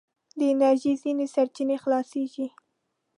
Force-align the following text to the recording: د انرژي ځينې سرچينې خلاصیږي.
د 0.37 0.39
انرژي 0.53 0.93
ځينې 1.01 1.25
سرچينې 1.33 1.77
خلاصیږي. 1.83 2.47